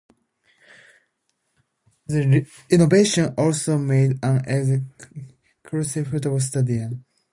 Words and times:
The 2.07 2.47
renovation 2.71 3.35
also 3.37 3.77
made 3.77 4.13
Atwood 4.25 4.47
an 4.47 4.91
exclusive 5.63 6.07
football 6.07 6.39
stadium. 6.39 7.05